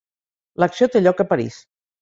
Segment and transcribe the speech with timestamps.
[0.63, 1.63] L'acció té lloc a París.